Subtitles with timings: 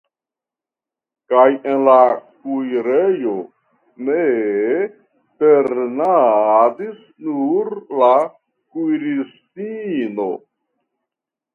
[1.31, 1.41] Kaj
[1.73, 1.97] en la
[2.45, 3.33] kuirejo
[4.07, 4.23] ne
[5.45, 6.97] ternadis
[7.29, 7.71] nur
[8.03, 10.29] la kuiristino.